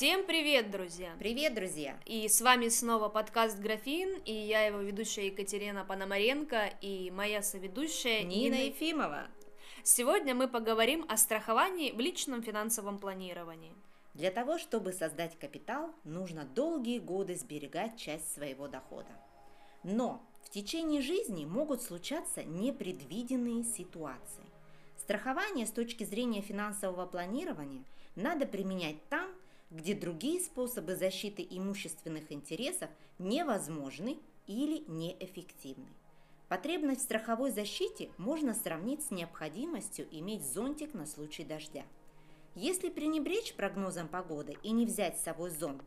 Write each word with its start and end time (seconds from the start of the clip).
Всем 0.00 0.24
привет, 0.24 0.70
друзья! 0.70 1.14
Привет, 1.18 1.52
друзья! 1.52 2.00
И 2.06 2.26
с 2.26 2.40
вами 2.40 2.68
снова 2.68 3.10
подкаст 3.10 3.58
«Графин», 3.58 4.18
и 4.24 4.32
я 4.32 4.62
его 4.64 4.78
ведущая 4.78 5.26
Екатерина 5.26 5.84
Пономаренко, 5.84 6.72
и 6.80 7.10
моя 7.10 7.42
соведущая 7.42 8.22
Нина 8.22 8.54
Ефимова. 8.54 9.26
Сегодня 9.82 10.34
мы 10.34 10.48
поговорим 10.48 11.04
о 11.10 11.18
страховании 11.18 11.92
в 11.92 12.00
личном 12.00 12.42
финансовом 12.42 12.98
планировании. 12.98 13.74
Для 14.14 14.30
того, 14.30 14.56
чтобы 14.56 14.94
создать 14.94 15.38
капитал, 15.38 15.94
нужно 16.04 16.46
долгие 16.46 16.98
годы 16.98 17.34
сберегать 17.34 17.98
часть 17.98 18.32
своего 18.32 18.68
дохода. 18.68 19.12
Но 19.82 20.26
в 20.44 20.48
течение 20.48 21.02
жизни 21.02 21.44
могут 21.44 21.82
случаться 21.82 22.42
непредвиденные 22.42 23.64
ситуации. 23.64 24.46
Страхование 24.96 25.66
с 25.66 25.70
точки 25.70 26.04
зрения 26.04 26.40
финансового 26.40 27.04
планирования 27.04 27.84
надо 28.16 28.46
применять 28.46 29.06
там, 29.10 29.30
где 29.70 29.94
другие 29.94 30.40
способы 30.40 30.96
защиты 30.96 31.46
имущественных 31.48 32.32
интересов 32.32 32.90
невозможны 33.18 34.18
или 34.46 34.84
неэффективны. 34.88 35.88
Потребность 36.48 37.02
в 37.02 37.04
страховой 37.04 37.52
защите 37.52 38.10
можно 38.18 38.54
сравнить 38.54 39.04
с 39.04 39.12
необходимостью 39.12 40.08
иметь 40.10 40.44
зонтик 40.44 40.94
на 40.94 41.06
случай 41.06 41.44
дождя. 41.44 41.84
Если 42.56 42.88
пренебречь 42.88 43.54
прогнозом 43.54 44.08
погоды 44.08 44.56
и 44.64 44.72
не 44.72 44.84
взять 44.84 45.18
с 45.18 45.22
собой 45.22 45.50
зонт, 45.50 45.84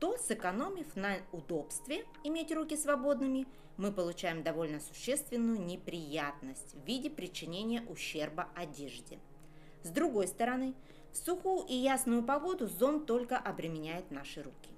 то, 0.00 0.16
сэкономив 0.16 0.96
на 0.96 1.18
удобстве 1.30 2.04
иметь 2.24 2.50
руки 2.50 2.76
свободными, 2.76 3.46
мы 3.76 3.92
получаем 3.92 4.42
довольно 4.42 4.80
существенную 4.80 5.60
неприятность 5.60 6.74
в 6.74 6.84
виде 6.84 7.08
причинения 7.08 7.82
ущерба 7.88 8.48
одежде. 8.56 9.20
С 9.84 9.90
другой 9.90 10.26
стороны, 10.26 10.74
в 11.12 11.16
сухую 11.16 11.66
и 11.66 11.74
ясную 11.74 12.22
погоду 12.22 12.66
зонт 12.66 13.06
только 13.06 13.36
обременяет 13.36 14.10
наши 14.10 14.42
руки. 14.42 14.70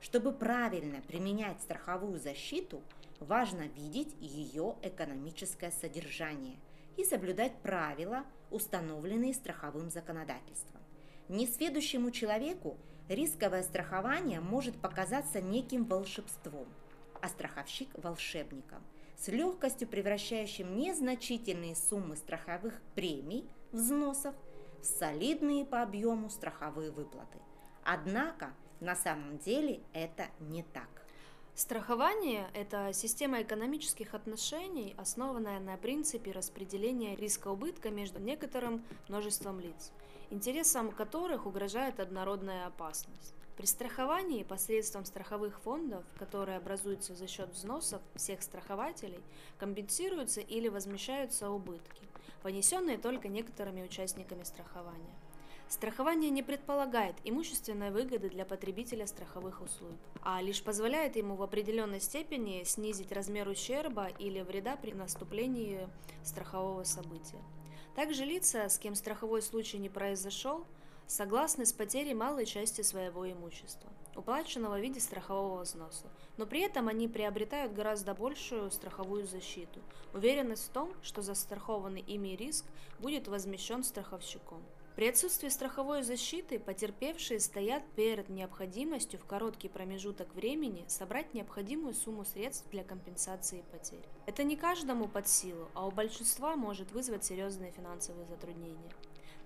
Чтобы 0.00 0.32
правильно 0.32 1.00
применять 1.00 1.60
страховую 1.62 2.18
защиту, 2.18 2.82
важно 3.20 3.62
видеть 3.62 4.14
ее 4.20 4.76
экономическое 4.82 5.70
содержание 5.70 6.58
и 6.96 7.04
соблюдать 7.04 7.56
правила, 7.62 8.24
установленные 8.50 9.34
страховым 9.34 9.90
законодательством. 9.90 10.82
Несведущему 11.28 12.10
человеку 12.10 12.78
рисковое 13.08 13.62
страхование 13.62 14.40
может 14.40 14.76
показаться 14.80 15.40
неким 15.40 15.84
волшебством, 15.84 16.66
а 17.20 17.28
страховщик– 17.28 17.88
волшебником, 17.94 18.82
с 19.16 19.28
легкостью 19.28 19.88
превращающим 19.88 20.76
незначительные 20.76 21.74
суммы 21.74 22.16
страховых 22.16 22.80
премий, 22.94 23.48
взносов 23.72 24.34
солидные 24.82 25.64
по 25.64 25.82
объему 25.82 26.30
страховые 26.30 26.90
выплаты. 26.90 27.38
Однако 27.84 28.52
на 28.80 28.94
самом 28.94 29.38
деле 29.38 29.80
это 29.92 30.26
не 30.40 30.62
так. 30.62 30.88
Страхование– 31.54 32.50
это 32.54 32.92
система 32.92 33.40
экономических 33.40 34.12
отношений, 34.12 34.94
основанная 34.98 35.58
на 35.58 35.78
принципе 35.78 36.30
распределения 36.30 37.16
риска 37.16 37.48
убытка 37.48 37.88
между 37.88 38.20
некоторым 38.20 38.84
множеством 39.08 39.60
лиц, 39.60 39.90
интересам 40.28 40.90
которых 40.90 41.46
угрожает 41.46 41.98
однородная 41.98 42.66
опасность. 42.66 43.34
При 43.56 43.64
страховании 43.64 44.42
посредством 44.42 45.06
страховых 45.06 45.58
фондов, 45.62 46.04
которые 46.18 46.58
образуются 46.58 47.14
за 47.14 47.26
счет 47.26 47.48
взносов 47.54 48.02
всех 48.14 48.42
страхователей, 48.42 49.24
компенсируются 49.58 50.42
или 50.42 50.68
возмещаются 50.68 51.48
убытки, 51.48 52.02
понесенные 52.46 52.96
только 52.96 53.26
некоторыми 53.26 53.82
участниками 53.82 54.44
страхования. 54.44 55.16
Страхование 55.68 56.30
не 56.30 56.44
предполагает 56.44 57.16
имущественной 57.24 57.90
выгоды 57.90 58.30
для 58.30 58.44
потребителя 58.44 59.08
страховых 59.08 59.60
услуг, 59.62 59.96
а 60.22 60.40
лишь 60.40 60.62
позволяет 60.62 61.16
ему 61.16 61.34
в 61.34 61.42
определенной 61.42 61.98
степени 61.98 62.62
снизить 62.62 63.10
размер 63.10 63.48
ущерба 63.48 64.06
или 64.20 64.42
вреда 64.42 64.76
при 64.76 64.92
наступлении 64.92 65.88
страхового 66.22 66.84
события. 66.84 67.42
Также 67.96 68.24
лица, 68.24 68.68
с 68.68 68.78
кем 68.78 68.94
страховой 68.94 69.42
случай 69.42 69.78
не 69.78 69.88
произошел, 69.88 70.64
согласны 71.08 71.66
с 71.66 71.72
потерей 71.72 72.14
малой 72.14 72.46
части 72.46 72.82
своего 72.82 73.28
имущества, 73.28 73.90
уплаченного 74.16 74.76
в 74.78 74.80
виде 74.80 75.00
страхового 75.00 75.62
взноса, 75.62 76.06
но 76.36 76.46
при 76.46 76.60
этом 76.60 76.88
они 76.88 77.08
приобретают 77.08 77.72
гораздо 77.72 78.14
большую 78.14 78.70
страховую 78.70 79.26
защиту, 79.26 79.80
уверенность 80.14 80.68
в 80.68 80.72
том, 80.72 80.92
что 81.02 81.22
застрахованный 81.22 82.00
ими 82.00 82.36
риск 82.36 82.64
будет 82.98 83.28
возмещен 83.28 83.84
страховщиком. 83.84 84.62
При 84.96 85.08
отсутствии 85.08 85.50
страховой 85.50 86.02
защиты 86.02 86.58
потерпевшие 86.58 87.38
стоят 87.38 87.82
перед 87.96 88.30
необходимостью 88.30 89.20
в 89.20 89.26
короткий 89.26 89.68
промежуток 89.68 90.34
времени 90.34 90.86
собрать 90.88 91.34
необходимую 91.34 91.92
сумму 91.92 92.24
средств 92.24 92.66
для 92.70 92.82
компенсации 92.82 93.62
потерь. 93.70 94.08
Это 94.24 94.42
не 94.42 94.56
каждому 94.56 95.06
под 95.06 95.28
силу, 95.28 95.68
а 95.74 95.86
у 95.86 95.90
большинства 95.90 96.56
может 96.56 96.92
вызвать 96.92 97.24
серьезные 97.26 97.72
финансовые 97.72 98.26
затруднения. 98.26 98.90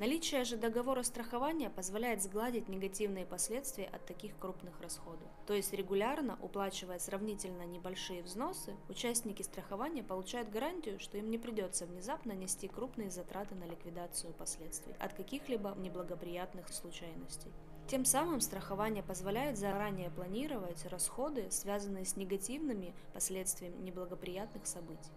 Наличие 0.00 0.44
же 0.44 0.56
договора 0.56 1.02
страхования 1.02 1.68
позволяет 1.68 2.22
сгладить 2.22 2.70
негативные 2.70 3.26
последствия 3.26 3.84
от 3.84 4.06
таких 4.06 4.32
крупных 4.38 4.80
расходов. 4.80 5.28
То 5.46 5.52
есть 5.52 5.74
регулярно, 5.74 6.38
уплачивая 6.40 6.98
сравнительно 6.98 7.66
небольшие 7.66 8.22
взносы, 8.22 8.74
участники 8.88 9.42
страхования 9.42 10.02
получают 10.02 10.48
гарантию, 10.48 10.98
что 10.98 11.18
им 11.18 11.28
не 11.28 11.36
придется 11.36 11.84
внезапно 11.84 12.32
нести 12.32 12.66
крупные 12.66 13.10
затраты 13.10 13.54
на 13.56 13.64
ликвидацию 13.64 14.32
последствий 14.32 14.94
от 14.98 15.12
каких-либо 15.12 15.74
неблагоприятных 15.76 16.70
случайностей. 16.70 17.52
Тем 17.86 18.06
самым 18.06 18.40
страхование 18.40 19.02
позволяет 19.02 19.58
заранее 19.58 20.08
планировать 20.08 20.82
расходы, 20.86 21.50
связанные 21.50 22.06
с 22.06 22.16
негативными 22.16 22.94
последствиями 23.12 23.76
неблагоприятных 23.76 24.66
событий. 24.66 25.12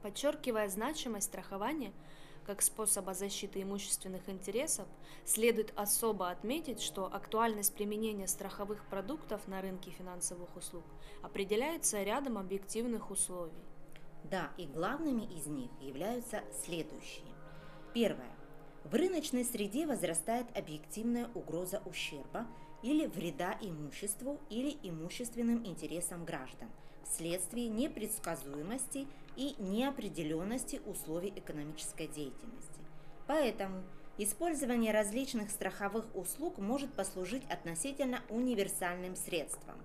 Подчеркивая 0.00 0.68
значимость 0.68 1.26
страхования, 1.26 1.92
как 2.46 2.62
способа 2.62 3.14
защиты 3.14 3.62
имущественных 3.62 4.28
интересов, 4.28 4.86
следует 5.24 5.72
особо 5.76 6.30
отметить, 6.30 6.80
что 6.80 7.06
актуальность 7.06 7.74
применения 7.74 8.28
страховых 8.28 8.84
продуктов 8.86 9.46
на 9.48 9.60
рынке 9.60 9.90
финансовых 9.90 10.56
услуг 10.56 10.84
определяется 11.22 12.02
рядом 12.02 12.38
объективных 12.38 13.10
условий. 13.10 13.52
Да, 14.24 14.50
и 14.56 14.66
главными 14.66 15.22
из 15.22 15.46
них 15.46 15.70
являются 15.80 16.42
следующие. 16.64 17.26
Первое. 17.92 18.34
В 18.84 18.94
рыночной 18.94 19.44
среде 19.44 19.86
возрастает 19.86 20.46
объективная 20.56 21.28
угроза 21.34 21.82
ущерба 21.86 22.46
или 22.82 23.06
вреда 23.06 23.56
имуществу 23.62 24.38
или 24.50 24.76
имущественным 24.82 25.64
интересам 25.66 26.24
граждан 26.24 26.68
вследствие 27.04 27.68
непредсказуемости 27.68 29.06
и 29.36 29.54
неопределенности 29.58 30.80
условий 30.86 31.32
экономической 31.36 32.06
деятельности. 32.06 32.80
Поэтому 33.26 33.82
использование 34.18 34.92
различных 34.92 35.50
страховых 35.50 36.06
услуг 36.14 36.58
может 36.58 36.92
послужить 36.94 37.44
относительно 37.50 38.20
универсальным 38.28 39.16
средством, 39.16 39.76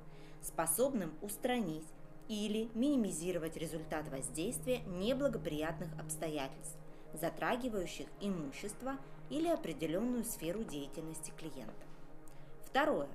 способным 0.42 1.14
устранить 1.22 1.88
или 2.28 2.70
минимизировать 2.76 3.58
результат 3.58 4.08
воздействия 4.10 4.82
неблагоприятных 4.86 5.90
обстоятельств, 6.00 6.78
затрагивающих 7.14 8.08
имущество 8.22 8.98
или 9.30 9.48
определенную 9.48 10.24
сферу 10.24 10.64
деятельности 10.64 11.32
клиента. 11.38 11.74
Второе. 12.66 13.10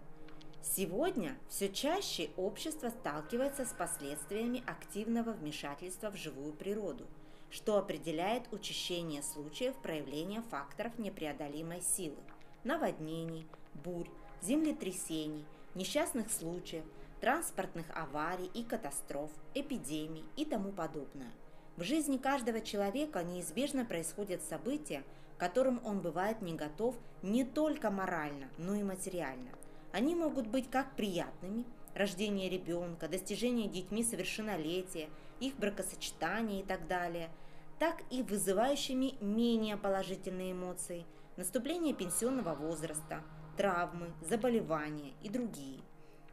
Сегодня 0.65 1.37
все 1.51 1.69
чаще 1.69 2.31
общество 2.39 2.89
сталкивается 2.89 3.67
с 3.67 3.73
последствиями 3.75 4.65
активного 4.67 5.33
вмешательства 5.33 6.11
в 6.11 6.17
живую 6.17 6.55
природу, 6.55 7.07
что 7.51 7.77
определяет 7.77 8.51
учащение 8.51 9.23
случаев 9.23 9.77
проявления 9.83 10.41
факторов 10.51 10.99
непреодолимой 10.99 11.83
силы– 11.83 12.17
наводнений, 12.65 13.47
бурь, 13.85 14.09
землетрясений, 14.41 15.45
несчастных 15.75 16.33
случаев, 16.33 16.85
транспортных 17.21 17.87
аварий 17.95 18.51
и 18.55 18.65
катастроф, 18.65 19.31
эпидемий 19.53 20.25
и 20.37 20.47
тому 20.47 20.73
подобное. 20.73 21.31
В 21.77 21.83
жизни 21.83 22.17
каждого 22.17 22.63
человека 22.63 23.23
неизбежно 23.23 23.85
происходят 23.85 24.43
события, 24.43 25.05
к 25.37 25.41
которым 25.41 25.83
он 25.85 26.01
бывает 26.01 26.41
не 26.41 26.55
готов 26.55 26.97
не 27.21 27.45
только 27.45 27.91
морально, 27.91 28.49
но 28.57 28.75
и 28.75 28.83
материально– 28.83 29.51
они 29.95 30.17
могут 30.17 30.49
быть 30.49 30.69
как 30.69 30.97
приятными– 30.97 31.65
рождение 31.95 32.51
ребенка, 32.51 33.07
достижение 33.07 33.69
детьми 33.69 34.03
совершеннолетия, 34.03 35.09
их 35.39 35.55
бракосочетание 35.55 36.63
и 36.63 36.65
так 36.65 36.89
далее, 36.89 37.31
так 37.79 38.03
и 38.11 38.25
вызывающими 38.25 39.15
менее 39.23 39.77
положительные 39.77 40.51
эмоции– 40.51 41.07
наступление 41.37 41.95
пенсионного 41.95 42.57
возраста, 42.57 43.23
травмы, 43.57 44.13
заболевания 44.21 45.13
и 45.23 45.29
другие. 45.29 45.81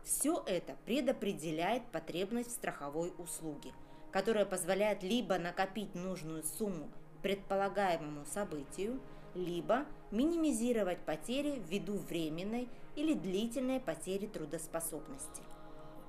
Все 0.03 0.43
это 0.47 0.75
предопределяет 0.85 1.83
потребность 1.91 2.49
в 2.49 2.53
страховой 2.53 3.13
услуге, 3.19 3.73
которая 4.11 4.47
позволяет 4.47 5.03
либо 5.03 5.37
накопить 5.37 5.93
нужную 5.93 6.41
сумму 6.43 6.89
предполагаемому 7.21 8.25
событию, 8.25 8.99
либо 9.35 9.85
минимизировать 10.11 10.99
потери 10.99 11.61
ввиду 11.67 11.97
временной 11.97 12.67
или 12.95 13.13
длительной 13.13 13.79
потери 13.79 14.27
трудоспособности. 14.27 15.41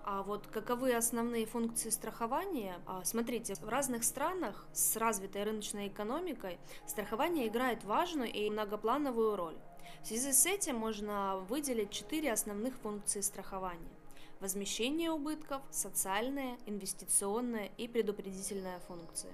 А 0.05 0.25
вот 0.25 0.49
каковы 0.49 0.95
основные 0.95 1.47
функции 1.47 1.91
страхования? 1.91 2.81
А, 2.87 3.05
смотрите, 3.05 3.55
в 3.55 3.69
разных 3.69 4.03
странах 4.03 4.67
с 4.73 4.97
развитой 4.97 5.45
рыночной 5.45 5.89
экономикой 5.89 6.59
страхование 6.87 7.47
играет 7.47 7.85
важную 7.85 8.33
и 8.33 8.51
многоплановую 8.51 9.37
роль. 9.37 9.57
В 10.03 10.09
связи 10.09 10.33
с 10.33 10.45
этим 10.47 10.77
можно 10.77 11.37
выделить 11.49 11.91
четыре 11.91 12.33
основных 12.33 12.77
функции 12.79 13.21
страхования. 13.21 13.93
Возмещение 14.41 15.13
убытков, 15.13 15.63
социальная, 15.71 16.59
инвестиционная 16.67 17.71
и 17.79 17.87
предупредительная 17.87 18.81
функция. 18.81 19.33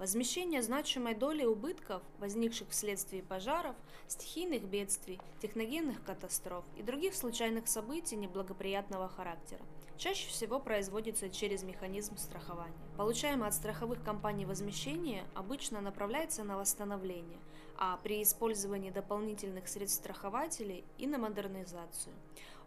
Возмещение 0.00 0.62
значимой 0.62 1.14
доли 1.14 1.44
убытков, 1.44 2.02
возникших 2.18 2.70
вследствие 2.70 3.22
пожаров, 3.22 3.76
стихийных 4.08 4.62
бедствий, 4.62 5.20
техногенных 5.40 6.02
катастроф 6.02 6.64
и 6.76 6.82
других 6.82 7.14
случайных 7.14 7.68
событий 7.68 8.16
неблагоприятного 8.16 9.08
характера– 9.08 9.62
чаще 10.00 10.30
всего 10.30 10.58
производится 10.58 11.28
через 11.28 11.62
механизм 11.62 12.16
страхования. 12.16 12.72
Получаемое 12.96 13.48
от 13.48 13.54
страховых 13.54 14.02
компаний 14.02 14.46
возмещение 14.46 15.24
обычно 15.34 15.82
направляется 15.82 16.42
на 16.42 16.56
восстановление, 16.56 17.38
а 17.76 17.98
при 17.98 18.22
использовании 18.22 18.90
дополнительных 18.90 19.68
средств 19.68 19.98
страхователей 19.98 20.84
и 20.96 21.06
на 21.06 21.18
модернизацию 21.18 22.14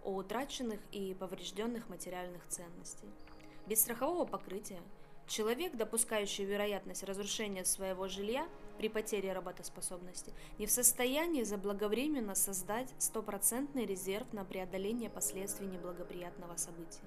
о 0.04 0.12
утраченных 0.12 0.80
и 0.92 1.16
поврежденных 1.16 1.90
материальных 1.90 2.48
ценностей. 2.48 3.10
Без 3.66 3.82
страхового 3.82 4.26
покрытия 4.26 4.82
человек, 5.28 5.76
допускающий 5.76 6.46
вероятность 6.46 7.04
разрушения 7.04 7.66
своего 7.66 8.08
жилья, 8.08 8.48
при 8.78 8.90
потере 8.90 9.34
работоспособности, 9.34 10.34
не 10.58 10.66
в 10.66 10.72
состоянии 10.72 11.44
заблаговременно 11.44 12.36
создать 12.36 12.94
стопроцентный 12.98 13.86
резерв 13.86 14.32
на 14.34 14.44
преодоление 14.44 15.10
последствий 15.10 15.68
неблагоприятного 15.68 16.56
события. 16.56 17.04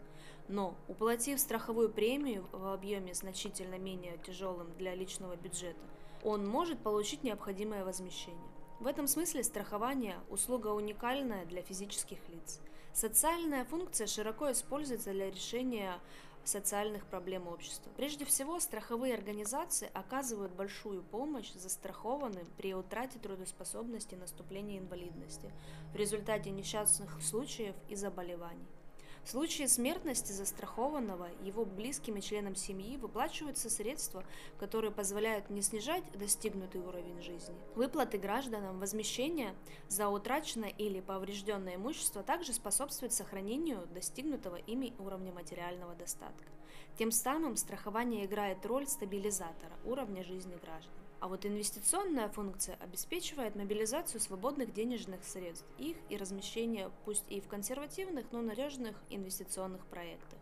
Но, 0.48 0.76
уплатив 0.86 1.40
страховую 1.40 1.90
премию 1.90 2.46
в 2.52 2.72
объеме 2.72 3.14
значительно 3.14 3.78
менее 3.78 4.16
тяжелым 4.24 4.72
для 4.78 4.94
личного 4.94 5.34
бюджета, 5.36 5.80
он 6.22 6.46
может 6.46 6.78
получить 6.78 7.24
необходимое 7.24 7.84
возмещение. 7.84 8.48
В 8.78 8.86
этом 8.86 9.06
смысле 9.06 9.42
страхование– 9.42 10.16
услуга 10.30 10.68
уникальная 10.68 11.46
для 11.46 11.62
физических 11.62 12.18
лиц. 12.28 12.60
Социальная 12.92 13.64
функция 13.64 14.06
широко 14.06 14.50
используется 14.52 15.12
для 15.12 15.30
решения 15.30 15.98
социальных 16.48 17.06
проблем 17.06 17.48
общества. 17.48 17.90
Прежде 17.96 18.25
всего, 18.25 18.60
страховые 18.60 19.14
организации 19.14 19.90
оказывают 19.93 20.52
большую 20.52 21.02
помощь 21.02 21.52
застрахованным 21.52 22.46
при 22.56 22.75
утрате 22.75 23.19
трудоспособности 23.19 24.14
и 24.14 24.19
наступлении 24.19 24.78
инвалидности 24.78 25.52
в 25.93 25.96
результате 25.96 26.50
несчастных 26.50 27.22
случаев 27.22 27.75
и 27.88 27.96
заболеваний. 27.96 28.66
В 29.26 29.31
случае 29.31 29.67
смертности 29.67 30.31
застрахованного 30.31 31.26
его 31.43 31.64
близким 31.64 32.17
и 32.17 32.20
членам 32.20 32.55
семьи 32.55 32.96
выплачиваются 32.96 33.69
средства, 33.69 34.25
которые 34.56 34.93
позволяют 34.93 35.50
не 35.50 35.62
снижать 35.62 36.05
достигнутый 36.17 36.81
уровень 36.81 37.20
жизни. 37.20 37.56
Выплаты 37.75 38.19
гражданам 38.19 38.78
возмещения 38.78 39.52
за 39.88 40.08
утраченное 40.08 40.69
или 40.69 41.00
поврежденное 41.00 41.75
имущество 41.75 42.23
также 42.23 42.52
способствуют 42.52 43.12
сохранению 43.12 43.88
достигнутого 43.93 44.56
ими 44.56 44.94
уровня 45.00 45.32
материального 45.32 45.96
достатка. 45.96 46.46
Тем 46.96 47.11
самым 47.11 47.56
страхование 47.56 48.26
играет 48.26 48.64
роль 48.64 48.87
стабилизатора 48.87 49.73
уровня 49.84 50.23
жизни 50.23 50.56
граждан. 50.62 50.94
А 51.18 51.28
вот 51.28 51.46
инвестиционная 51.46 52.28
функция 52.28 52.76
обеспечивает 52.76 53.56
мобилизацию 53.56 54.20
свободных 54.20 54.72
денежных 54.74 55.24
средств, 55.24 55.66
их 55.78 55.96
и 56.10 56.16
размещение 56.16 56.90
пусть 57.04 57.24
и 57.30 57.40
в 57.40 57.48
консервативных, 57.48 58.26
но 58.32 58.42
надежных 58.42 58.96
инвестиционных 59.08 59.86
проектах. 59.86 60.38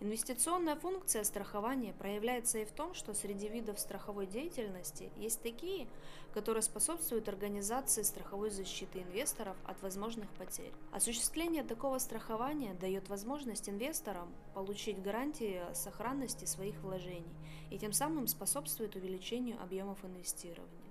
Инвестиционная 0.00 0.76
функция 0.76 1.24
страхования 1.24 1.92
проявляется 1.92 2.58
и 2.58 2.64
в 2.64 2.70
том, 2.70 2.94
что 2.94 3.14
среди 3.14 3.48
видов 3.48 3.80
страховой 3.80 4.26
деятельности 4.26 5.10
есть 5.16 5.42
такие, 5.42 5.88
которые 6.32 6.62
способствуют 6.62 7.28
организации 7.28 8.02
страховой 8.02 8.50
защиты 8.50 9.00
инвесторов 9.00 9.56
от 9.64 9.80
возможных 9.82 10.28
потерь. 10.30 10.72
Осуществление 10.92 11.64
такого 11.64 11.98
страхования 11.98 12.74
дает 12.74 13.08
возможность 13.08 13.68
инвесторам 13.68 14.32
получить 14.54 15.02
гарантии 15.02 15.62
сохранности 15.74 16.44
своих 16.44 16.76
вложений 16.80 17.34
и 17.70 17.78
тем 17.78 17.92
самым 17.92 18.26
способствует 18.26 18.94
увеличению 18.96 19.60
объемов 19.62 20.04
инвестирования. 20.04 20.88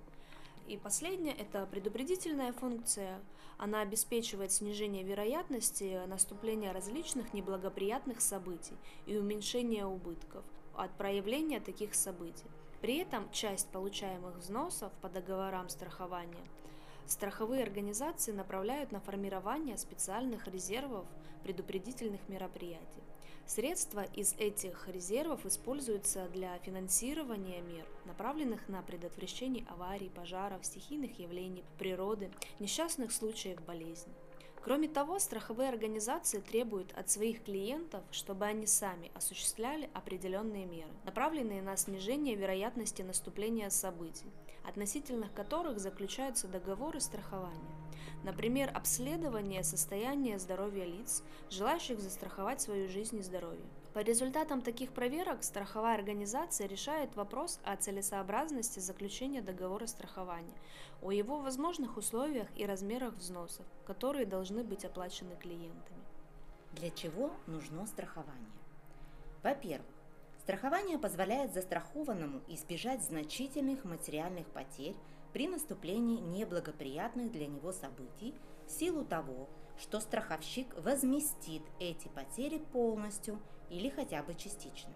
И 0.66 0.76
последнее– 0.76 1.34
это 1.38 1.64
предупредительная 1.64 2.52
функция. 2.52 3.20
Она 3.56 3.80
обеспечивает 3.80 4.52
снижение 4.52 5.02
вероятности 5.02 6.04
наступления 6.06 6.74
различных 6.74 7.32
неблагоприятных 7.32 8.20
событий 8.20 8.76
и 9.06 9.16
уменьшение 9.16 9.86
убытков 9.86 10.44
от 10.74 10.90
проявления 10.98 11.60
таких 11.60 11.94
событий. 11.94 12.46
При 12.80 12.98
этом 12.98 13.30
часть 13.32 13.68
получаемых 13.70 14.36
взносов 14.36 14.92
по 15.00 15.08
договорам 15.08 15.68
страхования 15.68 16.44
страховые 17.10 17.62
организации 17.62 18.32
направляют 18.32 18.92
на 18.92 19.00
формирование 19.00 19.76
специальных 19.78 20.46
резервов 20.46 21.06
предупредительных 21.42 22.20
мероприятий. 22.28 23.02
Средства 23.46 24.04
из 24.14 24.34
этих 24.34 24.88
резервов 24.88 25.46
используются 25.46 26.28
для 26.28 26.58
финансирования 26.58 27.62
мер, 27.62 27.86
направленных 28.04 28.68
на 28.68 28.82
предотвращение 28.82 29.64
аварий, 29.70 30.10
пожаров, 30.10 30.66
стихийных 30.66 31.18
явлений 31.18 31.64
природы, 31.78 32.30
несчастных 32.58 33.10
случаев 33.10 33.62
болезни. 33.64 34.12
Кроме 34.68 34.86
того, 34.86 35.18
страховые 35.18 35.70
организации 35.70 36.40
требуют 36.40 36.92
от 36.92 37.08
своих 37.08 37.42
клиентов, 37.42 38.04
чтобы 38.10 38.44
они 38.44 38.66
сами 38.66 39.10
осуществляли 39.14 39.88
определенные 39.94 40.66
меры, 40.66 40.90
направленные 41.06 41.62
на 41.62 41.74
снижение 41.78 42.34
вероятности 42.34 43.00
наступления 43.00 43.70
событий, 43.70 44.30
относительно 44.68 45.30
которых 45.30 45.78
заключаются 45.78 46.48
договоры 46.48 47.00
страхования. 47.00 47.74
Например, 48.24 48.70
обследование 48.74 49.64
состояния 49.64 50.38
здоровья 50.38 50.84
лиц, 50.84 51.22
желающих 51.48 51.98
застраховать 51.98 52.60
свою 52.60 52.90
жизнь 52.90 53.16
и 53.16 53.22
здоровье. 53.22 53.64
По 53.94 54.00
результатам 54.00 54.60
таких 54.60 54.92
проверок 54.92 55.42
страховая 55.42 55.96
организация 55.96 56.68
решает 56.68 57.16
вопрос 57.16 57.58
о 57.64 57.74
целесообразности 57.76 58.80
заключения 58.80 59.40
договора 59.40 59.86
страхования, 59.86 60.54
о 61.02 61.10
его 61.10 61.38
возможных 61.38 61.96
условиях 61.96 62.48
и 62.54 62.66
размерах 62.66 63.14
взносов, 63.14 63.64
которые 63.86 64.26
должны 64.26 64.62
быть 64.62 64.84
оплачены 64.84 65.36
клиентами. 65.36 66.02
Для 66.72 66.90
чего 66.90 67.32
нужно 67.46 67.86
страхование? 67.86 68.52
Во-первых, 69.42 69.88
страхование 70.42 70.98
позволяет 70.98 71.54
застрахованному 71.54 72.42
избежать 72.48 73.02
значительных 73.02 73.84
материальных 73.84 74.46
потерь 74.48 74.96
при 75.32 75.48
наступлении 75.48 76.20
неблагоприятных 76.20 77.32
для 77.32 77.46
него 77.46 77.72
событий 77.72 78.34
в 78.66 78.70
силу 78.70 79.04
того, 79.04 79.48
что 79.78 80.00
страховщик 80.00 80.66
возместит 80.82 81.62
эти 81.80 82.08
потери 82.08 82.58
полностью 82.58 83.38
или 83.70 83.88
хотя 83.88 84.22
бы 84.22 84.34
частично. 84.34 84.92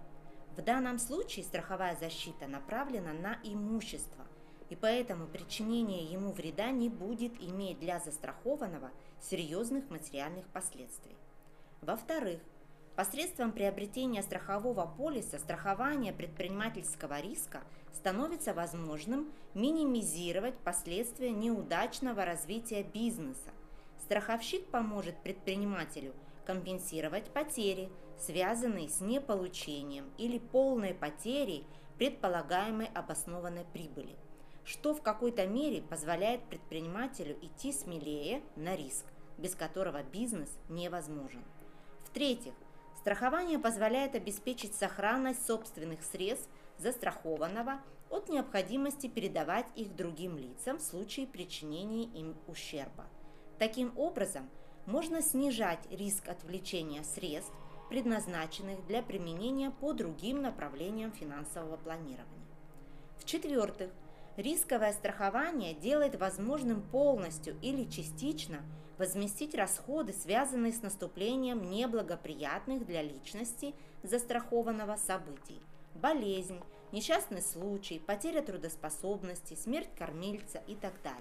В 0.57 0.63
данном 0.63 0.99
случае 0.99 1.45
страховая 1.45 1.97
защита 1.97 2.47
направлена 2.47 3.13
на 3.13 3.39
имущество, 3.43 4.27
и 4.69 4.77
поэтому 4.77 5.27
причинение 5.27 6.05
ему 6.05 6.33
вреда 6.33 6.71
не 6.71 6.89
будет 6.89 7.41
иметь 7.43 7.79
для 7.79 8.01
застрахованного 8.01 8.91
серьезных 9.21 9.89
материальных 9.91 10.47
последствий. 10.49 11.17
Во-вторых, 11.81 12.41
посредством 12.97 13.53
приобретения 13.53 14.23
страхового 14.23 14.87
полиса 14.87 15.39
страхование 15.39 16.13
предпринимательского 16.13 17.21
риска– 17.21 17.63
становится 17.93 18.55
возможным 18.55 19.33
минимизировать 19.55 20.57
последствия 20.59 21.31
неудачного 21.31 22.25
развития 22.25 22.83
бизнеса. 22.83 23.51
Страховщик 24.01 24.67
поможет 24.67 25.17
предпринимателю 25.23 26.13
компенсировать 26.45 27.31
потери, 27.31 27.89
связанные 28.25 28.89
с 28.89 29.01
неполучением 29.01 30.11
или 30.17 30.39
полной 30.39 30.95
потерей 30.95 31.67
предполагаемой 31.99 32.87
обоснованной 32.95 33.65
прибыли, 33.73 34.17
что 34.65 34.95
в 34.95 35.03
какой-то 35.03 35.47
мере 35.47 35.83
позволяет 35.83 36.45
предпринимателю 36.45 37.37
идти 37.43 37.73
смелее 37.73 38.43
на 38.57 38.77
риск, 38.77 39.05
без 39.39 39.55
которого 39.55 40.03
бизнес 40.03 40.49
невозможен. 40.69 41.45
В-третьих, 42.05 42.55
страхование 42.99 43.59
позволяет 43.59 44.15
обеспечить 44.15 44.75
сохранность 44.75 45.47
собственных 45.47 46.03
средств 46.03 46.49
застрахованного 46.79 47.81
от 48.09 48.29
необходимости 48.29 49.07
передавать 49.07 49.67
их 49.75 49.97
другим 49.97 50.37
лицам 50.39 50.79
в 50.79 50.83
случае 50.83 51.27
причинения 51.27 52.05
им 52.05 52.37
ущерба. 52.47 53.07
Таким 53.59 53.93
образом, 53.97 54.49
можно 54.87 55.23
снижать 55.23 55.87
риск 55.91 56.29
отвлечения 56.29 57.05
средств, 57.05 57.53
предназначенных 57.93 58.87
для 58.87 59.03
применения 59.03 59.71
по 59.71 59.93
другим 59.93 60.41
направлениям 60.41 61.13
финансового 61.13 61.77
планирования. 61.77 62.47
В-четвертых, 63.19 63.91
Рисковое 64.39 64.95
страхование 64.95 65.75
делает 65.75 66.19
возможным 66.19 66.81
полностью 66.81 67.55
или 67.61 67.85
частично 67.85 68.63
возместить 68.97 69.55
расходы, 69.55 70.15
связанные 70.15 70.73
с 70.73 70.81
наступлением 70.81 71.69
неблагоприятных 71.69 72.87
для 72.87 73.03
личности 73.03 73.75
застрахованного 74.03 74.97
событий. 74.97 75.61
Болезнь, 75.95 76.61
несчастный 76.93 77.43
случай, 77.43 77.99
потеря 77.99 78.41
трудоспособности, 78.41 79.53
смерть 79.53 79.91
кормильца 79.99 80.63
и 80.67 80.77
так 80.77 80.95
далее. 81.03 81.21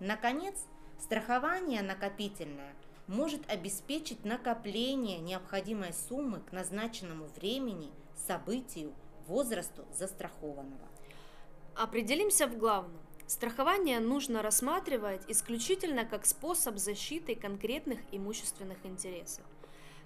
Наконец, 0.00 0.56
страхование 0.98 1.82
накопительное 1.82 2.74
может 3.06 3.48
обеспечить 3.50 4.24
накопление 4.24 5.18
необходимой 5.18 5.92
суммы 5.92 6.40
к 6.40 6.52
назначенному 6.52 7.26
времени, 7.36 7.92
событию, 8.26 8.94
возрасту 9.26 9.84
застрахованного. 9.92 10.88
Определимся 11.74 12.46
в 12.46 12.56
главном. 12.56 13.00
Страхование 13.26 14.00
нужно 14.00 14.42
рассматривать 14.42 15.22
исключительно 15.28 16.04
как 16.04 16.26
способ 16.26 16.76
защиты 16.76 17.34
конкретных 17.34 18.00
имущественных 18.12 18.84
интересов. 18.84 19.44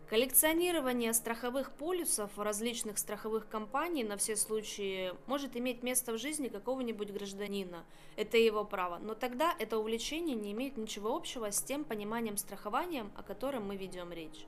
Коллекционирование 0.08 1.12
страховых 1.12 1.70
полюсов 1.70 2.30
различных 2.38 2.96
страховых 2.96 3.46
компаний 3.46 4.04
на 4.04 4.16
все 4.16 4.36
случаи 4.36 5.12
может 5.26 5.54
иметь 5.54 5.82
место 5.82 6.14
в 6.14 6.18
жизни 6.18 6.48
какого-нибудь 6.48 7.12
гражданина. 7.12 7.84
Это 8.16 8.38
его 8.38 8.64
право. 8.64 8.96
Но 8.96 9.14
тогда 9.14 9.54
это 9.58 9.76
увлечение 9.76 10.34
не 10.34 10.52
имеет 10.52 10.78
ничего 10.78 11.14
общего 11.14 11.52
с 11.52 11.62
тем 11.62 11.84
пониманием 11.84 12.38
страхования, 12.38 13.04
о 13.16 13.22
котором 13.22 13.66
мы 13.66 13.76
ведем 13.76 14.10
речь. 14.10 14.46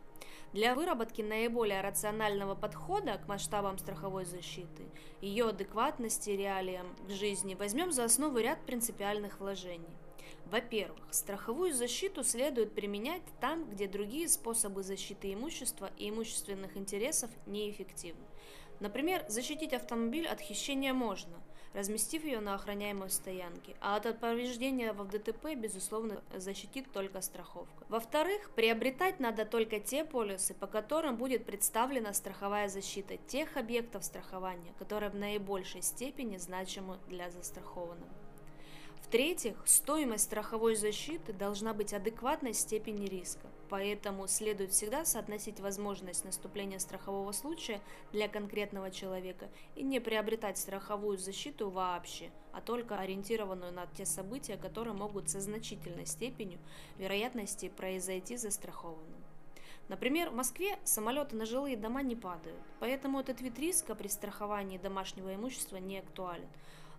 Для 0.54 0.74
выработки 0.74 1.20
наиболее 1.20 1.82
рационального 1.82 2.54
подхода 2.54 3.18
к 3.18 3.28
масштабам 3.28 3.76
страховой 3.76 4.24
защиты, 4.24 4.86
ее 5.20 5.50
адекватности 5.50 6.30
реалиям 6.30 6.86
к 7.06 7.10
жизни, 7.10 7.54
возьмем 7.54 7.92
за 7.92 8.04
основу 8.04 8.38
ряд 8.38 8.64
принципиальных 8.64 9.38
вложений. 9.38 9.99
Во-первых, 10.50 10.98
страховую 11.12 11.72
защиту 11.72 12.24
следует 12.24 12.74
применять 12.74 13.22
там, 13.40 13.70
где 13.70 13.86
другие 13.86 14.28
способы 14.28 14.82
защиты 14.82 15.32
имущества 15.32 15.92
и 15.96 16.08
имущественных 16.10 16.76
интересов 16.76 17.30
неэффективны. 17.46 18.26
Например, 18.80 19.24
защитить 19.28 19.72
автомобиль 19.72 20.26
от 20.26 20.40
хищения 20.40 20.92
можно, 20.92 21.40
разместив 21.72 22.24
ее 22.24 22.40
на 22.40 22.56
охраняемой 22.56 23.10
стоянке, 23.10 23.76
а 23.80 23.94
от 23.94 24.18
повреждения 24.18 24.92
в 24.92 25.08
ДТП, 25.08 25.54
безусловно, 25.54 26.20
защитит 26.34 26.90
только 26.90 27.20
страховка. 27.20 27.84
Во-вторых, 27.88 28.50
приобретать 28.56 29.20
надо 29.20 29.44
только 29.44 29.78
те 29.78 30.04
полисы, 30.04 30.54
по 30.54 30.66
которым 30.66 31.16
будет 31.16 31.44
представлена 31.44 32.12
страховая 32.12 32.68
защита 32.68 33.16
тех 33.18 33.56
объектов 33.56 34.04
страхования, 34.04 34.74
которые 34.80 35.10
в 35.10 35.14
наибольшей 35.14 35.82
степени 35.82 36.38
значимы 36.38 36.98
для 37.06 37.30
застрахованного. 37.30 38.29
В-третьих, 39.10 39.56
стоимость 39.64 40.22
страховой 40.22 40.76
защиты 40.76 41.32
должна 41.32 41.74
быть 41.74 41.92
адекватной 41.92 42.54
степени 42.54 43.06
риска, 43.06 43.48
поэтому 43.68 44.28
следует 44.28 44.70
всегда 44.70 45.04
соотносить 45.04 45.58
возможность 45.58 46.24
наступления 46.24 46.78
страхового 46.78 47.32
случая 47.32 47.80
для 48.12 48.28
конкретного 48.28 48.92
человека 48.92 49.48
и 49.74 49.82
не 49.82 49.98
приобретать 49.98 50.58
страховую 50.58 51.18
защиту 51.18 51.70
вообще, 51.70 52.30
а 52.52 52.60
только 52.60 52.98
ориентированную 52.98 53.72
на 53.72 53.88
те 53.88 54.06
события, 54.06 54.56
которые 54.56 54.94
могут 54.94 55.28
со 55.28 55.40
значительной 55.40 56.06
степенью 56.06 56.60
вероятности 56.96 57.68
произойти 57.68 58.36
застрахованным. 58.36 59.24
Например, 59.88 60.30
в 60.30 60.36
Москве 60.36 60.78
самолеты 60.84 61.34
на 61.34 61.46
жилые 61.46 61.76
дома 61.76 62.02
не 62.02 62.14
падают, 62.14 62.60
поэтому 62.78 63.18
этот 63.18 63.40
вид 63.40 63.58
риска 63.58 63.96
при 63.96 64.06
страховании 64.06 64.78
домашнего 64.78 65.34
имущества 65.34 65.78
не 65.78 65.98
актуален 65.98 66.46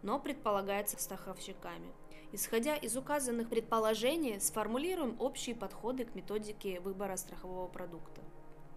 но 0.01 0.20
предполагается 0.20 1.00
страховщиками. 1.00 1.91
Исходя 2.31 2.75
из 2.75 2.96
указанных 2.96 3.50
предположений, 3.50 4.39
сформулируем 4.39 5.15
общие 5.20 5.55
подходы 5.55 6.05
к 6.05 6.15
методике 6.15 6.79
выбора 6.79 7.17
страхового 7.17 7.67
продукта. 7.67 8.22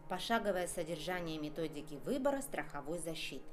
Пошаговое 0.09 0.66
содержание 0.66 1.38
методики 1.38 1.95
выбора 2.04 2.43
страховой 2.43 2.99
защиты. 2.99 3.45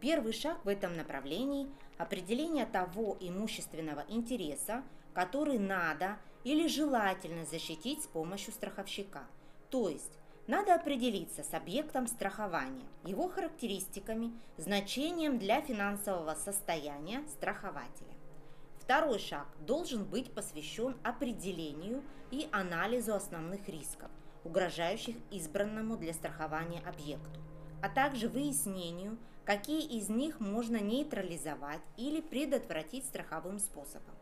Первый 0.00 0.32
шаг 0.32 0.64
в 0.64 0.68
этом 0.68 0.96
направлении– 0.96 1.68
определение 1.98 2.66
того 2.66 3.16
имущественного 3.18 4.04
интереса, 4.08 4.84
который 5.14 5.58
надо 5.58 6.18
или 6.44 6.68
желательно 6.68 7.44
защитить 7.44 8.04
с 8.04 8.06
помощью 8.06 8.52
страховщика. 8.52 9.26
То 9.70 9.88
есть 9.88 10.18
надо 10.46 10.74
определиться 10.74 11.42
с 11.42 11.52
объектом 11.54 12.06
страхования, 12.06 12.84
его 13.04 13.28
характеристиками, 13.28 14.32
значением 14.56 15.38
для 15.38 15.60
финансового 15.60 16.34
состояния 16.34 17.26
страхователя. 17.28 18.14
Второй 18.78 19.18
шаг 19.18 19.48
должен 19.66 20.04
быть 20.04 20.32
посвящен 20.32 20.96
определению 21.02 22.04
и 22.30 22.48
анализу 22.52 23.14
основных 23.14 23.68
рисков, 23.68 24.10
угрожающих 24.44 25.16
избранному 25.32 25.96
для 25.96 26.14
страхования 26.14 26.80
объекту, 26.86 27.40
а 27.82 27.88
также 27.88 28.28
выяснению, 28.28 29.18
какие 29.44 29.84
из 29.98 30.08
них 30.08 30.38
можно 30.38 30.76
нейтрализовать 30.76 31.82
или 31.96 32.20
предотвратить 32.20 33.04
страховым 33.04 33.58
способом. 33.58 34.14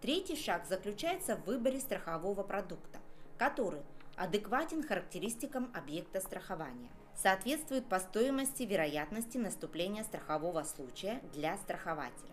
Третий 0.00 0.36
шаг 0.36 0.66
заключается 0.66 1.34
в 1.36 1.44
выборе 1.46 1.80
страхового 1.80 2.44
продукта, 2.44 3.00
который– 3.36 3.82
адекватен 4.16 4.82
характеристикам 4.82 5.70
объекта 5.74 6.20
страхования, 6.20 6.90
соответствует 7.14 7.86
по 7.86 7.98
стоимости 7.98 8.62
вероятности 8.62 9.36
наступления 9.36 10.04
страхового 10.04 10.62
случая 10.62 11.20
для 11.34 11.56
страхователя, 11.58 12.32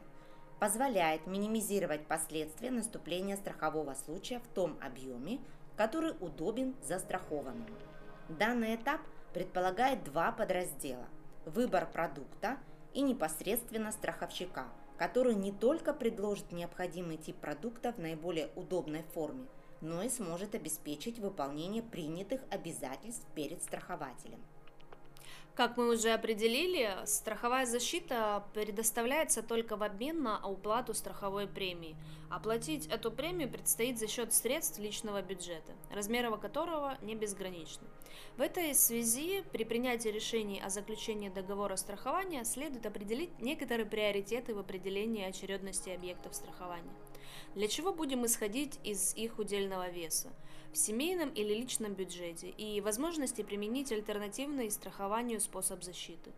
позволяет 0.59 1.27
минимизировать 1.27 2.07
последствия 2.07 2.71
наступления 2.71 3.35
страхового 3.35 3.93
случая 3.95 4.39
в 4.39 4.47
том 4.47 4.77
объеме, 4.81 5.39
который 5.75 6.13
удобен 6.21 6.73
застрахованному. 6.81 7.75
Данный 8.29 8.75
этап 8.75 9.01
предполагает 9.33 10.03
два 10.05 10.31
подраздела– 10.31 11.07
выбор 11.45 11.85
продукта 11.85 12.57
и 12.93 13.01
непосредственно 13.01 13.91
страховщика, 13.91 14.67
который 14.97 15.35
не 15.35 15.51
только 15.51 15.93
предложит 15.93 16.53
необходимый 16.53 17.17
тип 17.17 17.35
продукта 17.37 17.91
в 17.91 17.97
наиболее 17.97 18.49
удобной 18.55 19.03
форме– 19.13 19.47
но 19.83 20.01
и 20.01 20.09
сможет 20.09 20.55
обеспечить 20.55 21.19
выполнение 21.19 21.83
принятых 21.83 22.41
обязательств 22.49 23.27
перед 23.35 23.61
страхователем. 23.61 24.39
Как 25.55 25.77
мы 25.77 25.93
уже 25.93 26.09
определили, 26.09 26.97
страховая 27.05 27.67
защита 27.67 28.43
предоставляется 28.55 29.43
только 29.43 29.75
в 29.77 29.83
обмен 29.83 30.23
на 30.23 30.43
уплату 30.43 30.95
страховой 30.95 31.47
премии. 31.47 31.95
Оплатить 32.31 32.87
эту 32.87 33.11
премию 33.11 33.51
предстоит 33.51 33.99
за 33.99 34.07
счет 34.07 34.33
средств 34.33 34.79
личного 34.79 35.21
бюджета, 35.21 35.73
размеров 35.91 36.39
которого 36.39 36.97
не 37.03 37.13
безграничны. 37.13 37.85
В 38.35 38.41
этой 38.41 38.73
связи 38.73 39.43
при 39.51 39.63
принятии 39.63 40.09
решений 40.09 40.59
о 40.59 40.69
заключении 40.69 41.29
договора 41.29 41.75
страхования 41.75 42.45
следует 42.45 42.87
определить 42.87 43.37
некоторые 43.39 43.85
приоритеты 43.85 44.55
в 44.55 44.59
определении 44.59 45.23
очередности 45.23 45.89
объектов 45.89 46.33
страхования. 46.33 46.95
Для 47.55 47.67
чего 47.67 47.93
будем 47.93 48.25
исходить 48.25 48.79
из 48.83 49.15
их 49.15 49.39
удельного 49.39 49.89
веса? 49.89 50.31
в 50.73 50.77
семейном 50.77 51.29
или 51.29 51.53
личном 51.53 51.93
бюджете 51.93 52.49
и 52.49 52.81
возможности 52.81 53.43
применить 53.43 53.91
альтернативный 53.91 54.71
страхованию 54.71 55.39
способ 55.39 55.83
защиты. 55.83 56.31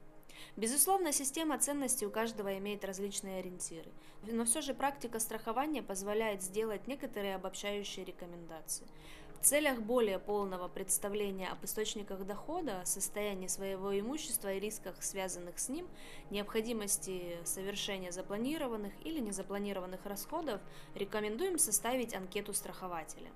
Безусловно, 0.58 1.14
система 1.14 1.58
ценностей 1.58 2.06
у 2.06 2.12
каждого 2.12 2.58
имеет 2.58 2.84
различные 2.84 3.40
ориентиры, 3.40 3.90
но 4.24 4.44
все 4.44 4.62
же 4.62 4.74
практика 4.74 5.20
страхования 5.20 5.82
позволяет 5.82 6.44
сделать 6.44 6.88
некоторые 6.88 7.36
обобщающие 7.36 8.06
рекомендации. 8.06 8.86
Целях 9.46 9.80
более 9.80 10.18
полного 10.18 10.68
представления 10.68 11.50
об 11.50 11.64
источниках 11.64 12.26
дохода, 12.26 12.82
состоянии 12.84 13.46
своего 13.46 13.96
имущества 14.00 14.52
и 14.52 14.60
рисках, 14.60 14.96
связанных 15.04 15.60
с 15.60 15.70
ним, 15.70 15.88
необходимости 16.32 17.38
совершения 17.44 18.12
запланированных 18.12 18.92
или 19.06 19.20
незапланированных 19.20 20.04
расходов, 20.08 20.62
рекомендуем 20.96 21.60
составить 21.60 22.16
анкету 22.16 22.56
страхователя. 22.56 23.30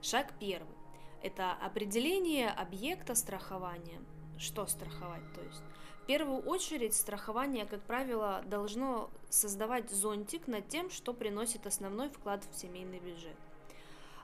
Шаг 0.00 0.32
первый– 0.38 0.76
это 1.24 1.54
определение 1.54 2.50
объекта 2.50 3.16
страхования. 3.16 4.00
Что 4.38 4.64
страховать, 4.66 5.24
то 5.34 5.42
есть. 5.42 5.62
В 6.04 6.06
первую 6.06 6.38
очередь 6.38 6.94
страхование, 6.94 7.66
как 7.66 7.82
правило, 7.82 8.44
должно 8.46 9.10
создавать 9.28 9.90
зонтик 9.90 10.46
над 10.46 10.68
тем, 10.68 10.88
что 10.88 11.12
приносит 11.12 11.66
основной 11.66 12.10
вклад 12.10 12.44
в 12.48 12.56
семейный 12.56 13.00
бюджет. 13.00 13.34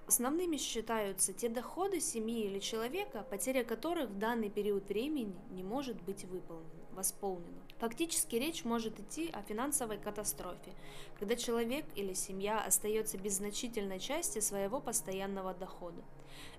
Основными 0.06 0.58
считаются 0.58 1.32
те 1.32 1.49
доходы 1.49 1.99
семьи 1.99 2.44
или 2.44 2.58
человека, 2.58 3.26
потеря 3.30 3.64
которых 3.64 4.11
в 4.11 4.18
данный 4.18 4.50
период 4.50 4.87
времени 4.88 5.34
не 5.50 5.62
может 5.62 6.00
быть 6.02 6.25
выполнена. 6.25 6.84
восполнено. 6.92 7.61
Фактически 7.78 8.37
речь 8.37 8.64
может 8.64 9.00
идти 9.00 9.28
о 9.32 9.42
финансовой 9.42 9.99
катастрофе, 9.99 10.73
когда 11.18 11.37
человек 11.37 11.84
или 11.96 12.12
семья 12.12 12.62
остается 12.62 13.18
без 13.18 13.38
значительной 13.38 13.99
части 13.99 14.38
своего 14.38 14.80
постоянного 14.80 15.54
дохода. 15.54 16.02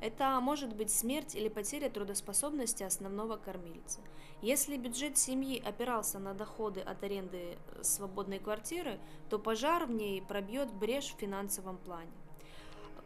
Это 0.01 0.39
может 0.41 0.75
быть 0.75 0.91
смерть 0.91 1.35
или 1.35 1.47
потеря 1.47 1.89
трудоспособности 1.89 2.83
основного 2.83 3.37
кормильца. 3.37 4.01
Если 4.41 4.75
бюджет 4.75 5.17
семьи 5.17 5.61
опирался 5.65 6.19
на 6.19 6.33
доходы 6.33 6.81
от 6.81 7.01
аренды 7.03 7.57
свободной 7.81 8.39
квартиры, 8.39 8.99
то 9.29 9.39
пожар 9.39 9.85
в 9.85 9.91
ней 9.91 10.21
пробьет 10.21 10.73
брешь 10.73 11.13
в 11.13 11.19
финансовом 11.19 11.77
плане. 11.77 12.11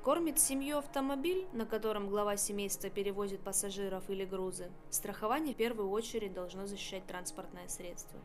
Кормит 0.04 0.40
семью 0.40 0.78
автомобиль, 0.78 1.46
на 1.52 1.66
котором 1.66 2.08
глава 2.08 2.38
семейства 2.38 2.90
перевозит 2.90 3.42
пассажиров 3.42 4.10
или 4.10 4.24
грузы. 4.24 4.72
Страхование 4.90 5.54
в 5.54 5.58
первую 5.58 5.90
очередь 5.90 6.34
должно 6.34 6.68
защищать 6.68 7.06
транспортное 7.06 7.68
средство. 7.68 8.18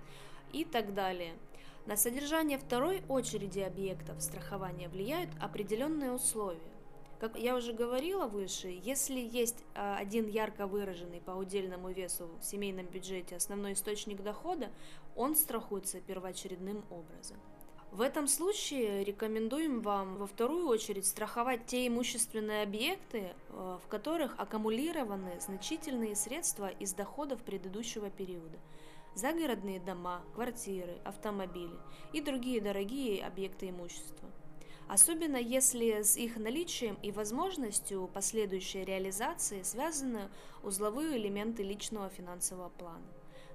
И 0.52 0.64
так 0.64 0.94
далее. 0.94 1.34
На 1.86 1.96
содержание 1.96 2.58
второй 2.58 3.02
очереди 3.08 3.58
объектов 3.58 4.22
страхования 4.22 4.88
влияют 4.88 5.30
определенные 5.40 6.12
условия. 6.12 6.60
Как 7.18 7.36
я 7.36 7.56
уже 7.56 7.72
говорила 7.72 8.26
выше, 8.26 8.68
если 8.68 9.18
есть 9.18 9.64
а, 9.74 9.96
один 9.96 10.28
ярко 10.28 10.68
выраженный 10.68 11.20
по 11.20 11.32
удельному 11.32 11.90
весу 11.90 12.28
в 12.40 12.44
семейном 12.44 12.86
бюджете 12.86 13.34
основной 13.34 13.72
источник 13.72 14.22
дохода, 14.22 14.70
он 15.16 15.34
страхуется 15.34 16.00
первоочередным 16.00 16.84
образом. 16.90 17.38
В 17.94 18.00
этом 18.00 18.26
случае 18.26 19.04
рекомендуем 19.04 19.80
вам 19.80 20.16
во 20.16 20.26
вторую 20.26 20.66
очередь 20.66 21.06
страховать 21.06 21.66
те 21.66 21.86
имущественные 21.86 22.64
объекты, 22.64 23.20
э, 23.20 23.78
в 23.80 23.86
которых 23.86 24.34
аккумулированы 24.36 25.40
значительные 25.40 26.16
средства 26.16 26.66
из 26.66 26.92
доходов 26.92 27.40
предыдущего 27.44 28.10
периода. 28.10 28.58
Загородные 29.14 29.78
дома, 29.78 30.24
квартиры, 30.34 30.98
автомобили 31.04 31.78
и 32.12 32.20
другие 32.20 32.60
дорогие 32.60 33.24
объекты 33.24 33.68
имущества. 33.68 34.28
Особенно 34.88 35.36
если 35.36 36.02
с 36.02 36.16
их 36.16 36.36
наличием 36.36 36.98
и 37.00 37.12
возможностью 37.12 38.10
последующей 38.12 38.84
реализации 38.84 39.62
связаны 39.62 40.30
узловые 40.64 41.16
элементы 41.16 41.62
личного 41.62 42.08
финансового 42.08 42.70
плана. 42.70 43.06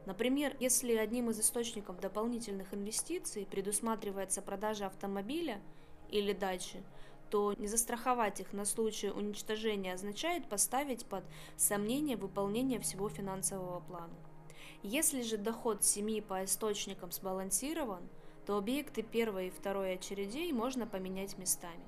Например, 0.06 0.56
если 0.60 0.96
одним 0.96 1.30
из 1.30 1.40
источников 1.40 2.00
дополнительных 2.00 2.74
инвестиций 2.74 3.46
предусматривается 3.46 4.42
продажа 4.42 4.88
автомобиля 4.88 5.62
или 6.10 6.34
дачи, 6.34 6.84
то 7.30 7.54
не 7.54 7.68
застраховать 7.68 8.40
их 8.40 8.54
на 8.54 8.66
случай 8.66 9.10
уничтожения 9.10 9.94
означает 9.94 10.48
поставить 10.48 11.06
под 11.06 11.24
сомнение 11.58 12.18
выполнение 12.18 12.80
всего 12.80 13.08
финансового 13.10 13.82
плана. 13.82 14.16
Если 14.82 15.22
же 15.22 15.38
доход 15.38 15.84
семьи 15.84 16.22
по 16.22 16.44
источникам 16.44 17.12
сбалансирован, 17.12 18.08
то 18.46 18.58
объекты 18.58 19.04
первой 19.04 19.48
и 19.48 19.52
второй 19.52 19.94
очередей 19.94 20.52
можно 20.54 20.88
поменять 20.88 21.38
местами. 21.38 21.84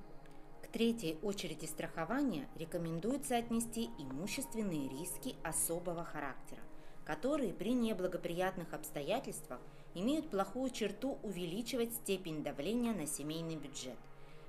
К 0.61 0.67
третьей 0.67 1.17
очереди 1.23 1.65
страхования 1.65 2.47
рекомендуется 2.55 3.37
отнести 3.37 3.89
имущественные 3.97 4.89
риски 4.89 5.35
особого 5.43 6.03
характера 6.03 6.61
которые 7.05 7.53
при 7.53 7.73
неблагоприятных 7.73 8.73
обстоятельствах 8.73 9.59
имеют 9.93 10.29
плохую 10.29 10.69
черту 10.69 11.17
увеличивать 11.23 11.93
степень 11.93 12.43
давления 12.43 12.93
на 12.93 13.05
семейный 13.05 13.55
бюджет. 13.55 13.97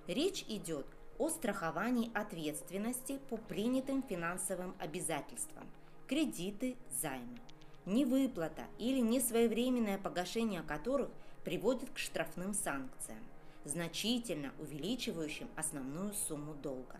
Речь 0.07 0.45
идет 0.49 0.87
о 1.19 1.29
страховании 1.29 2.11
ответственности 2.15 3.19
по 3.29 3.37
принятым 3.37 4.03
финансовым 4.03 4.75
обязательствам, 4.79 5.67
кредиты, 6.07 6.77
займы, 7.01 7.38
невыплата 7.87 8.67
или 8.79 9.01
несвоевременное 9.01 9.99
погашение 9.99 10.62
которых 10.62 11.11
приводит 11.45 11.91
к 11.91 11.99
штрафным 11.99 12.55
санкциям, 12.55 13.23
значительно 13.65 14.53
увеличивающим 14.59 15.49
основную 15.57 16.12
сумму 16.15 16.55
долга. 16.55 16.99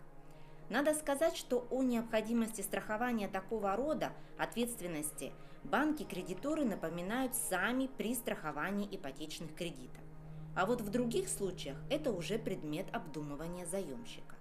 Надо 0.73 0.95
сказать, 0.95 1.37
что 1.37 1.67
о 1.69 1.83
необходимости 1.83 2.61
страхования 2.61 3.27
такого 3.27 3.75
рода 3.75 4.11
ответственности 4.39 5.31
банки-кредиторы 5.63 6.65
напоминают 6.65 7.35
сами 7.35 7.85
при 7.85 8.15
страховании 8.15 8.87
ипотечных 8.89 9.53
кредитов. 9.53 10.01
А 10.55 10.65
вот 10.65 10.81
в 10.81 10.89
других 10.89 11.29
случаях 11.29 11.77
это 11.91 12.11
уже 12.11 12.39
предмет 12.39 12.87
обдумывания 12.91 13.67
заемщика. 13.67 14.35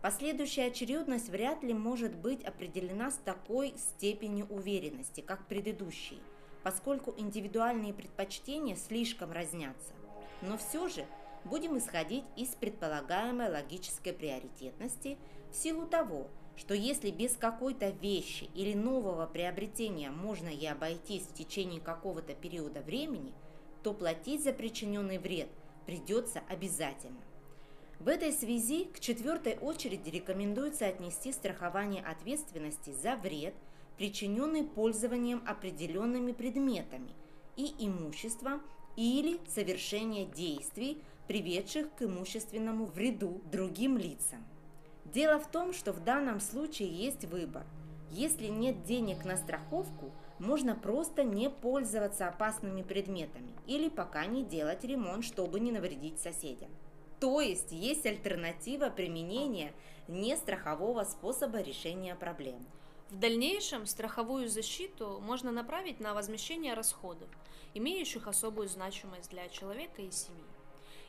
Последующая 0.00 0.68
очередность 0.68 1.28
вряд 1.28 1.62
ли 1.62 1.74
может 1.74 2.16
быть 2.16 2.42
определена 2.44 3.10
с 3.10 3.16
такой 3.16 3.74
степенью 3.76 4.46
уверенности, 4.46 5.20
как 5.20 5.46
предыдущие, 5.48 6.20
поскольку 6.62 7.12
индивидуальные 7.14 7.92
предпочтения 7.92 8.74
слишком 8.74 9.32
разнятся. 9.32 9.92
Но 10.40 10.56
все 10.56 10.88
же 10.88 11.04
будем 11.44 11.78
исходить 11.78 12.24
из 12.36 12.48
предполагаемой 12.48 13.50
логической 13.50 14.12
приоритетности– 14.12 15.18
в 15.50 15.56
силу 15.56 15.86
того, 15.86 16.28
что 16.56 16.74
если 16.74 17.10
без 17.10 17.36
какой-то 17.36 17.90
вещи 17.90 18.48
или 18.54 18.74
нового 18.74 19.26
приобретения 19.26 20.10
можно 20.10 20.48
и 20.48 20.66
обойтись 20.66 21.22
в 21.22 21.34
течение 21.34 21.80
какого-то 21.80 22.34
периода 22.34 22.80
времени, 22.80 23.32
то 23.82 23.94
платить 23.94 24.42
за 24.42 24.52
причиненный 24.52 25.18
вред 25.18 25.48
придется 25.86 26.42
обязательно. 26.48 27.20
В 28.00 28.08
этой 28.08 28.32
связи 28.32 28.84
к 28.84 29.00
четвертой 29.00 29.56
очереди 29.58 30.10
рекомендуется 30.10 30.86
отнести 30.86 31.32
страхование 31.32 32.02
ответственности 32.02 32.90
за 32.90 33.16
вред, 33.16 33.54
причиненный 33.96 34.64
пользованием 34.64 35.42
определенными 35.46 36.32
предметами 36.32 37.12
и 37.56 37.74
имуществом 37.78 38.62
или 38.94 39.40
совершение 39.48 40.26
действий, 40.26 40.98
приведших 41.28 41.94
к 41.94 42.02
имущественному 42.02 42.86
вреду 42.86 43.40
другим 43.52 43.98
лицам. 43.98 44.44
Дело 45.04 45.38
в 45.38 45.48
том, 45.50 45.72
что 45.72 45.92
в 45.92 46.02
данном 46.02 46.40
случае 46.40 46.88
есть 46.88 47.24
выбор. 47.26 47.64
Если 48.10 48.46
нет 48.46 48.82
денег 48.84 49.24
на 49.24 49.36
страховку, 49.36 50.10
можно 50.38 50.74
просто 50.74 51.24
не 51.24 51.50
пользоваться 51.50 52.28
опасными 52.28 52.82
предметами 52.82 53.52
или 53.66 53.88
пока 53.88 54.24
не 54.26 54.42
делать 54.42 54.84
ремонт, 54.84 55.24
чтобы 55.24 55.60
не 55.60 55.70
навредить 55.70 56.18
соседям. 56.18 56.70
То 57.20 57.40
есть 57.40 57.72
есть 57.72 58.06
альтернатива 58.06 58.88
применения 58.88 59.72
нестрахового 60.06 61.04
способа 61.04 61.60
решения 61.60 62.14
проблем. 62.14 62.64
В 63.10 63.18
дальнейшем 63.18 63.86
страховую 63.86 64.48
защиту 64.48 65.18
можно 65.20 65.50
направить 65.50 65.98
на 65.98 66.14
возмещение 66.14 66.74
расходов, 66.74 67.28
имеющих 67.74 68.26
особую 68.28 68.68
значимость 68.68 69.30
для 69.30 69.48
человека 69.48 70.02
и 70.02 70.10
семьи. 70.10 70.44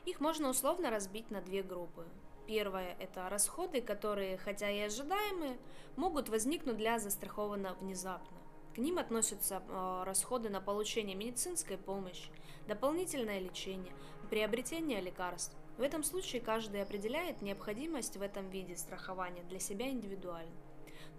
Их 0.09 0.19
можно 0.19 0.49
условно 0.49 0.89
разбить 0.89 1.29
на 1.29 1.39
две 1.39 1.61
группы 1.61 2.03
Первое– 2.47 2.95
это 2.99 3.29
расходы, 3.29 3.79
которые, 3.79 4.39
хотя 4.39 4.71
и 4.71 4.79
ожидаемые, 4.79 5.55
могут 5.97 6.29
возникнуть 6.29 6.77
для 6.77 6.97
застрахованного 6.97 7.75
внезапно. 7.75 8.39
К 8.73 8.79
ним 8.79 8.97
относятся 8.97 9.61
э, 9.67 10.03
расходы 10.03 10.49
на 10.49 10.59
получение 10.59 11.15
медицинской 11.15 11.77
помощи, 11.77 12.31
дополнительное 12.67 13.37
лечение, 13.37 13.93
приобретение 14.31 14.99
лекарств. 14.99 15.55
В 15.77 15.83
этом 15.83 16.03
случае 16.03 16.41
каждый 16.41 16.81
определяет 16.81 17.43
необходимость 17.43 18.17
в 18.17 18.23
этом 18.23 18.49
виде 18.49 18.75
страхования 18.75 19.43
для 19.43 19.59
себя 19.59 19.87
индивидуально. 19.91 20.57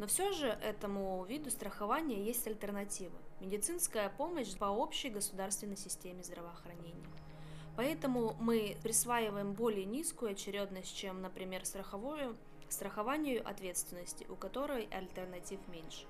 Но 0.00 0.08
все 0.08 0.32
же 0.32 0.48
этому 0.48 1.24
виду 1.26 1.48
страхования 1.52 2.24
есть 2.24 2.44
альтернатива– 2.48 3.16
медицинская 3.40 4.10
помощь 4.10 4.56
по 4.56 4.64
общей 4.64 5.10
государственной 5.10 5.76
системе 5.76 6.24
здравоохранения. 6.24 7.06
Поэтому 7.80 8.36
мы 8.38 8.76
присваиваем 8.82 9.54
более 9.54 9.86
низкую 9.86 10.32
очередность, 10.32 10.94
чем, 10.94 11.22
например, 11.22 11.64
страховую, 11.64 12.36
страхованию 12.68 13.40
ответственности, 13.48 14.26
у 14.28 14.36
которой 14.36 14.86
альтернатив 14.90 15.60
меньше. 15.68 16.04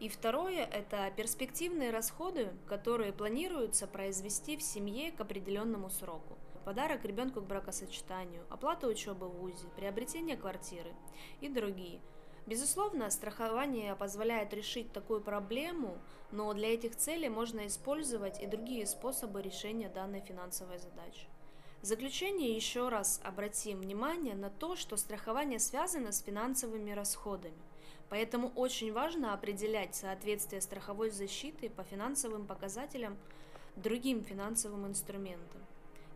И 0.00 0.08
второе– 0.08 0.64
это 0.72 1.12
перспективные 1.16 1.90
расходы, 1.90 2.48
которые 2.66 3.12
планируются 3.12 3.86
произвести 3.86 4.56
в 4.56 4.62
семье 4.62 5.12
к 5.12 5.20
определенному 5.20 5.90
сроку. 5.90 6.36
Подарок 6.64 7.04
ребенку 7.04 7.40
к 7.40 7.46
бракосочетанию, 7.46 8.44
оплата 8.50 8.88
учебы 8.88 9.28
в 9.28 9.36
ВУЗе, 9.38 9.68
приобретение 9.76 10.36
квартиры 10.36 10.92
и 11.40 11.48
другие– 11.48 12.00
Безусловно, 12.46 13.10
страхование 13.10 13.96
позволяет 13.96 14.54
решить 14.54 14.92
такую 14.92 15.20
проблему, 15.20 15.98
но 16.30 16.52
для 16.54 16.72
этих 16.72 16.94
целей 16.94 17.28
можно 17.28 17.66
использовать 17.66 18.40
и 18.40 18.46
другие 18.46 18.86
способы 18.86 19.42
решения 19.42 19.88
данной 19.88 20.20
финансовой 20.20 20.78
задачи. 20.78 21.26
В 21.82 21.86
заключение 21.86 22.54
еще 22.54 22.88
раз 22.88 23.20
обратим 23.24 23.80
внимание 23.80 24.36
на 24.36 24.48
то, 24.48 24.76
что 24.76 24.96
страхование 24.96 25.58
связано 25.58 26.12
с 26.12 26.22
финансовыми 26.22 26.92
расходами. 26.92 27.60
Поэтому 28.08 28.52
очень 28.54 28.92
важно 28.92 29.34
определять 29.34 29.96
соответствие 29.96 30.60
страховой 30.60 31.10
защиты 31.10 31.68
по 31.68 31.82
финансовым 31.82 32.46
показателям 32.46 33.18
другим 33.74 34.22
финансовым 34.22 34.86
инструментам 34.86 35.65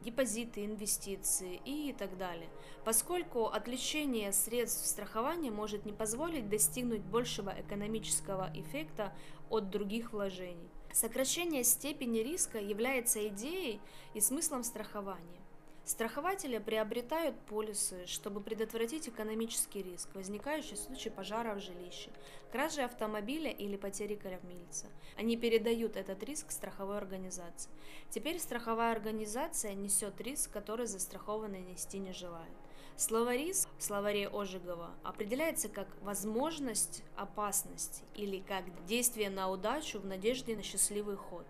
депозиты, 0.00 0.64
инвестиции 0.64 1.60
и 1.64 1.94
так 1.98 2.16
далее, 2.16 2.48
поскольку 2.84 3.46
отвлечение 3.46 4.32
средств 4.32 4.86
страхования 4.86 5.50
может 5.50 5.84
не 5.84 5.92
позволить 5.92 6.48
достигнуть 6.48 7.02
большего 7.02 7.54
экономического 7.58 8.50
эффекта 8.54 9.12
от 9.48 9.70
других 9.70 10.12
вложений. 10.12 10.70
Сокращение 10.92 11.64
степени 11.64 12.18
риска 12.18 12.58
является 12.58 13.26
идеей 13.28 13.80
и 14.14 14.20
смыслом 14.20 14.64
страхования. 14.64 15.39
Страхователи 15.84 16.58
приобретают 16.58 17.38
полисы, 17.40 18.06
чтобы 18.06 18.40
предотвратить 18.40 19.08
экономический 19.08 19.82
риск, 19.82 20.08
возникающий 20.14 20.76
в 20.76 20.80
случае 20.80 21.12
пожара 21.12 21.54
в 21.54 21.60
жилище, 21.60 22.10
кражи 22.52 22.82
автомобиля 22.82 23.50
или 23.50 23.76
потери 23.76 24.14
кормильца. 24.14 24.86
Они 25.16 25.36
передают 25.36 25.96
этот 25.96 26.22
риск 26.22 26.50
страховой 26.50 26.98
организации. 26.98 27.70
Теперь 28.10 28.38
страховая 28.38 28.92
организация 28.92 29.74
несет 29.74 30.20
риск, 30.20 30.50
который 30.52 30.86
застрахованный 30.86 31.62
нести 31.62 31.98
не 31.98 32.12
желает. 32.12 32.52
Слово 32.96 33.34
«риск» 33.34 33.66
в 33.78 33.82
словаре 33.82 34.28
Ожегова 34.28 34.90
определяется 35.02 35.70
как 35.70 35.88
возможность 36.02 37.02
опасности 37.16 38.02
или 38.14 38.40
как 38.40 38.64
действие 38.84 39.30
на 39.30 39.48
удачу 39.48 39.98
в 39.98 40.04
надежде 40.04 40.54
на 40.54 40.62
счастливый 40.62 41.16
ход. 41.16 41.46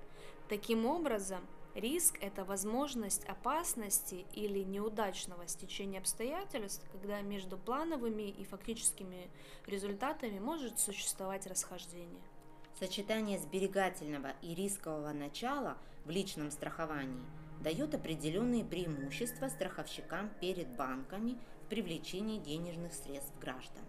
Таким 0.48 0.86
образом, 0.86 1.44
Риск– 1.74 2.18
это 2.20 2.44
возможность 2.44 3.24
опасности 3.26 4.26
или 4.34 4.64
неудачного 4.64 5.46
стечения 5.46 6.00
обстоятельств, 6.00 6.84
когда 6.90 7.20
между 7.20 7.56
плановыми 7.56 8.28
и 8.28 8.44
фактическими 8.44 9.30
результатами 9.66 10.40
может 10.40 10.80
существовать 10.80 11.46
расхождение. 11.46 12.22
Сочетание 12.80 13.38
сберегательного 13.38 14.32
и 14.42 14.54
рискового 14.54 15.12
начала 15.12 15.78
в 16.04 16.10
личном 16.10 16.50
страховании 16.50 17.22
дает 17.60 17.94
определенные 17.94 18.64
преимущества 18.64 19.48
страховщикам 19.48 20.28
перед 20.40 20.66
банками 20.74 21.38
в 21.62 21.68
привлечении 21.68 22.38
денежных 22.38 22.92
средств 22.94 23.38
граждан. 23.38 23.84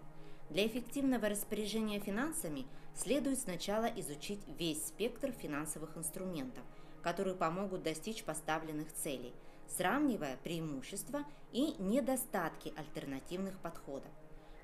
Для 0.50 0.66
эффективного 0.66 1.28
распоряжения 1.28 1.98
финансами 1.98 2.66
следует 2.94 3.40
сначала 3.40 3.86
изучить 3.86 4.40
весь 4.46 4.86
спектр 4.86 5.32
финансовых 5.32 5.96
инструментов– 5.96 6.62
которые 7.02 7.34
помогут 7.34 7.82
достичь 7.82 8.24
поставленных 8.24 8.92
целей, 8.92 9.34
сравнивая 9.68 10.36
преимущества 10.42 11.24
и 11.52 11.74
недостатки 11.78 12.72
альтернативных 12.76 13.58
подходов. 13.58 14.10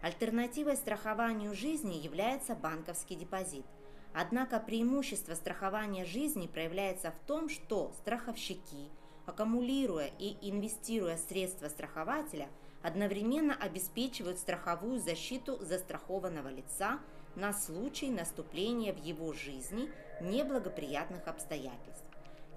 Альтернативой 0.01 0.77
страхованию 0.77 1.55
жизни 1.55 1.95
является 1.95 2.55
банковский 2.55 3.17
депозит. 3.17 3.67
Однако 4.15 4.61
преимущество 4.61 5.35
страхования 5.35 6.05
жизни 6.05 6.47
проявляется 6.47 7.11
в 7.11 7.27
том, 7.27 7.49
что 7.49 7.93
страховщики, 8.01 8.89
аккумулируя 9.27 10.11
и 10.19 10.37
инвестируя 10.49 11.17
средства 11.17 11.69
страхователя, 11.69 12.49
одновременно 12.83 13.55
обеспечивают 13.55 14.39
страховую 14.39 15.01
защиту 15.01 15.59
застрахованного 15.61 16.49
лица 16.49 17.01
на 17.35 17.53
случай 17.53 18.11
наступления 18.11 18.93
в 18.93 19.05
его 19.05 19.33
жизни 19.33 19.91
неблагоприятных 20.21 21.27
обстоятельств. 21.27 22.08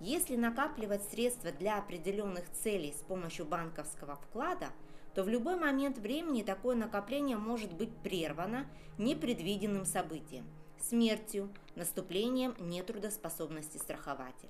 Если 0.01 0.35
накапливать 0.35 1.03
средства 1.03 1.51
для 1.51 1.77
определенных 1.77 2.49
целей 2.51 2.91
с 2.91 3.03
помощью 3.03 3.45
банковского 3.45 4.15
вклада, 4.15 4.69
то 5.13 5.23
в 5.23 5.29
любой 5.29 5.57
момент 5.57 5.99
времени 5.99 6.41
такое 6.41 6.75
накопление 6.75 7.37
может 7.37 7.71
быть 7.71 7.95
прервано 7.97 8.65
непредвиденным 8.97 9.85
событием– 9.85 10.47
смертью, 10.79 11.53
наступлением 11.75 12.55
нетрудоспособности 12.57 13.77
страхователя. 13.77 14.49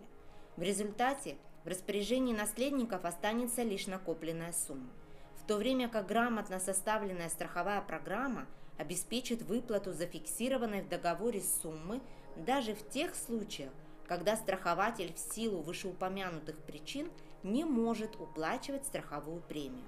В 0.55 0.61
результате 0.61 1.35
в 1.65 1.67
распоряжении 1.67 2.33
наследников 2.33 3.03
останется 3.03 3.61
лишь 3.63 3.87
накопленная 3.87 4.53
сумма, 4.53 4.89
в 5.35 5.45
то 5.45 5.57
время 5.57 5.89
как 5.89 6.07
грамотно 6.07 6.61
составленная 6.61 7.27
страховая 7.27 7.81
программа 7.81 8.47
обеспечит 8.77 9.41
выплату 9.41 9.91
зафиксированной 9.91 10.81
в 10.81 10.87
договоре 10.87 11.41
суммы 11.41 11.99
даже 12.37 12.73
в 12.73 12.87
тех 12.87 13.13
случаях, 13.15 13.73
когда 14.11 14.35
страхователь 14.35 15.13
в 15.13 15.33
силу 15.33 15.61
вышеупомянутых 15.61 16.57
причин 16.63 17.09
не 17.43 17.63
может 17.63 18.19
уплачивать 18.19 18.85
страховую 18.85 19.39
премию. 19.41 19.85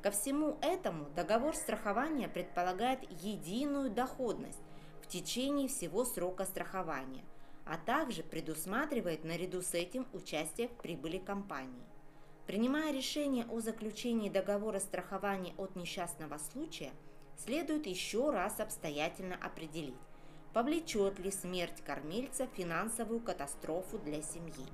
Ко 0.00 0.10
всему 0.10 0.56
этому 0.62 1.10
договор 1.10 1.54
страхования 1.54 2.26
предполагает 2.26 3.00
единую 3.22 3.90
доходность 3.90 4.62
в 5.02 5.08
течение 5.08 5.68
всего 5.68 6.06
срока 6.06 6.46
страхования, 6.46 7.22
а 7.66 7.76
также 7.76 8.22
предусматривает 8.22 9.24
наряду 9.24 9.60
с 9.60 9.74
этим 9.74 10.08
участие 10.14 10.68
в 10.68 10.76
прибыли 10.78 11.18
компании. 11.18 11.84
Принимая 12.46 12.94
решение 12.94 13.44
о 13.44 13.60
заключении 13.60 14.30
договора 14.30 14.78
страхования 14.78 15.52
от 15.58 15.76
несчастного 15.76 16.38
случая, 16.38 16.92
следует 17.36 17.86
еще 17.86 18.30
раз 18.30 18.58
обстоятельно 18.58 19.34
определить, 19.34 20.00
повлечет 20.52 21.18
ли 21.18 21.30
смерть 21.30 21.82
кормильца 21.84 22.46
финансовую 22.54 23.20
катастрофу 23.20 23.98
для 23.98 24.22
семьи. 24.22 24.66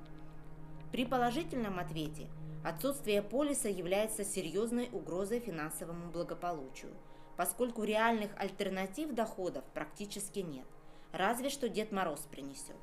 При 0.92 1.04
положительном 1.04 1.78
ответе 1.78 2.28
отсутствие 2.64 3.22
полиса 3.22 3.68
является 3.68 4.24
серьезной 4.24 4.88
угрозой 4.92 5.40
финансовому 5.40 6.10
благополучию, 6.10 6.92
поскольку 7.36 7.84
реальных 7.84 8.30
альтернатив 8.38 9.12
доходов 9.12 9.64
практически 9.74 10.38
нет, 10.38 10.66
разве 11.12 11.50
что 11.50 11.68
Дед 11.68 11.92
Мороз 11.92 12.20
принесет. 12.30 12.76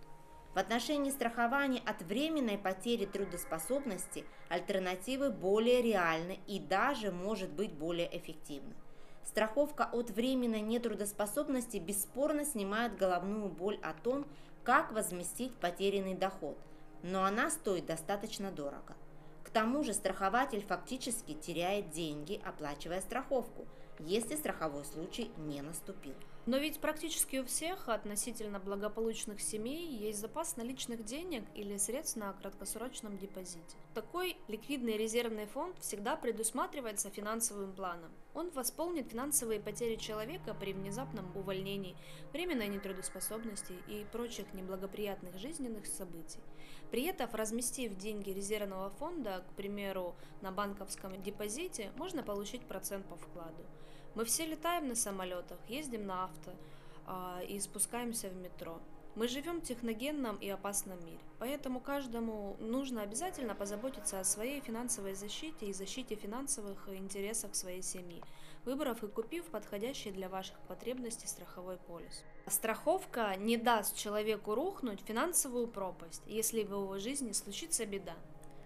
В 0.53 0.59
отношении 0.59 1.09
страхования 1.09 1.81
от 1.83 2.03
временной 2.03 2.59
потери 2.59 3.07
трудоспособности 3.07 4.23
альтернативы 4.49 5.31
более 5.31 5.81
реальны 5.81 6.39
и 6.45 6.59
даже 6.59 7.11
может 7.11 7.51
быть 7.51 7.73
более 7.73 8.15
эффективны. 8.15 8.75
Страховка 9.25 9.83
от 9.91 10.11
временной 10.11 10.61
нетрудоспособности 10.61 11.77
бесспорно 11.77 12.45
снимает 12.45 12.97
головную 12.97 13.49
боль 13.49 13.79
о 13.81 13.93
том, 13.93 14.25
как 14.63 14.91
возместить 14.91 15.55
потерянный 15.55 16.15
доход, 16.15 16.57
но 17.01 17.23
она 17.23 17.49
стоит 17.49 17.85
достаточно 17.85 18.51
дорого. 18.51 18.95
К 19.43 19.49
тому 19.49 19.83
же 19.83 19.93
страхователь 19.93 20.65
фактически 20.65 21.33
теряет 21.33 21.91
деньги, 21.91 22.41
оплачивая 22.43 23.01
страховку, 23.01 23.67
если 23.99 24.35
страховой 24.35 24.85
случай 24.85 25.31
не 25.37 25.61
наступил. 25.61 26.15
Но 26.45 26.57
ведь 26.57 26.79
практически 26.79 27.37
у 27.37 27.45
всех 27.45 27.87
относительно 27.87 28.59
благополучных 28.59 29.39
семей 29.39 29.87
есть 29.87 30.19
запас 30.19 30.57
наличных 30.57 31.05
денег 31.05 31.43
или 31.55 31.77
средств 31.77 32.17
на 32.17 32.33
краткосрочном 32.33 33.17
депозите. 33.17 33.77
Такой 33.93 34.37
ликвидный 34.47 34.97
резервный 34.97 35.45
фонд 35.45 35.77
всегда 35.79 36.15
предусматривается 36.15 37.09
финансовым 37.09 37.73
планом. 37.73 38.11
Он 38.33 38.49
восполнит 38.51 39.09
финансовые 39.09 39.59
потери 39.59 39.95
человека 39.95 40.53
при 40.53 40.73
внезапном 40.73 41.25
увольнении, 41.35 41.95
временной 42.31 42.67
нетрудоспособности 42.67 43.73
и 43.87 44.05
прочих 44.11 44.53
неблагоприятных 44.53 45.37
жизненных 45.37 45.85
событий. 45.85 46.39
При 46.89 47.05
этом, 47.05 47.29
разместив 47.33 47.95
деньги 47.97 48.31
резервного 48.31 48.89
фонда, 48.91 49.43
к 49.51 49.55
примеру, 49.55 50.15
на 50.41 50.51
банковском 50.51 51.21
депозите, 51.21 51.91
можно 51.95 52.23
получить 52.23 52.61
процент 52.61 53.05
по 53.05 53.15
вкладу. 53.15 53.63
Мы 54.15 54.25
все 54.25 54.45
летаем 54.45 54.87
на 54.87 54.95
самолетах, 54.95 55.57
ездим 55.67 56.05
на 56.05 56.25
авто 56.25 56.51
а, 57.05 57.41
и 57.47 57.59
спускаемся 57.59 58.29
в 58.29 58.35
метро. 58.35 58.79
Мы 59.15 59.27
живем 59.27 59.61
в 59.61 59.63
техногенном 59.63 60.37
и 60.37 60.49
опасном 60.49 60.97
мире, 61.05 61.19
поэтому 61.37 61.79
каждому 61.79 62.57
нужно 62.59 63.03
обязательно 63.03 63.53
позаботиться 63.53 64.19
о 64.19 64.23
своей 64.23 64.59
финансовой 64.59 65.13
защите 65.13 65.67
и 65.67 65.73
защите 65.73 66.15
финансовых 66.15 66.89
интересов 66.89 67.55
своей 67.55 67.83
семьи, 67.83 68.23
выбрав 68.65 69.03
и 69.03 69.07
купив 69.07 69.45
подходящий 69.45 70.09
для 70.09 70.29
ваших 70.29 70.57
потребностей 70.61 71.27
страховой 71.27 71.77
полис. 71.77 72.23
Страховка 72.47 73.35
не 73.35 73.55
даст 73.55 73.95
человеку 73.95 74.55
рухнуть 74.55 75.03
в 75.03 75.05
финансовую 75.05 75.67
пропасть, 75.67 76.23
если 76.25 76.63
в 76.63 76.71
его 76.71 76.97
жизни 76.97 77.33
случится 77.33 77.85
беда. 77.85 78.15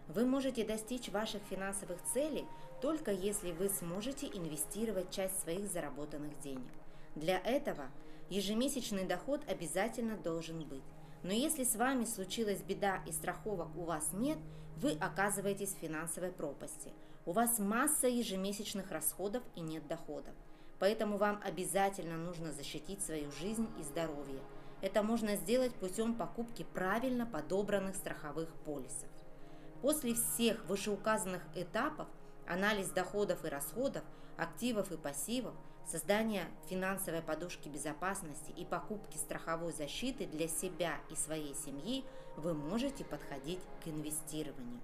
Вы 0.07 0.25
можете 0.25 0.63
достичь 0.63 1.09
ваших 1.09 1.41
финансовых 1.49 2.01
целей 2.03 2.45
только 2.81 3.11
если 3.11 3.51
вы 3.51 3.67
сможете 3.67 4.27
инвестировать 4.27 5.11
часть 5.11 5.41
своих 5.41 5.67
заработанных 5.67 6.39
денег. 6.39 6.71
Для 7.15 7.37
этого 7.39 7.89
ежемесячный 8.29 9.05
доход 9.05 9.41
обязательно 9.47 10.17
должен 10.17 10.67
быть. 10.67 10.83
Но 11.23 11.31
если 11.31 11.63
с 11.63 11.75
вами 11.75 12.05
случилась 12.05 12.61
беда 12.61 13.01
и 13.05 13.11
страховок 13.11 13.75
у 13.75 13.83
вас 13.83 14.11
нет, 14.13 14.37
вы 14.77 14.91
оказываетесь 14.91 15.73
в 15.73 15.79
финансовой 15.79 16.31
пропасти. 16.31 16.93
У 17.25 17.31
вас 17.31 17.59
масса 17.59 18.07
ежемесячных 18.07 18.91
расходов 18.91 19.43
и 19.55 19.61
нет 19.61 19.87
доходов. 19.87 20.33
Поэтому 20.79 21.17
вам 21.17 21.41
обязательно 21.43 22.17
нужно 22.17 22.51
защитить 22.51 23.01
свою 23.01 23.31
жизнь 23.31 23.67
и 23.79 23.83
здоровье. 23.83 24.39
Это 24.81 25.01
можно 25.01 25.35
сделать 25.35 25.73
путем 25.73 26.13
покупки 26.13 26.65
правильно 26.73 27.25
подобранных 27.25 27.95
страховых 27.95 28.49
полисов. 28.63 29.09
После 29.81 30.13
всех 30.13 30.63
вышеуказанных 30.65 31.41
этапов 31.55 32.07
анализ 32.47 32.89
доходов 32.89 33.43
и 33.43 33.49
расходов, 33.49 34.03
активов 34.37 34.91
и 34.91 34.97
пассивов, 34.97 35.55
создание 35.87 36.45
финансовой 36.69 37.21
подушки 37.21 37.69
безопасности 37.69 38.51
и 38.51 38.65
покупки 38.65 39.17
страховой 39.17 39.71
защиты 39.71 40.25
для 40.25 40.47
себя 40.47 40.97
и 41.09 41.15
своей 41.15 41.55
семьи 41.55 42.03
вы 42.35 42.53
можете 42.53 43.05
подходить 43.05 43.61
к 43.83 43.87
инвестированию. 43.87 44.79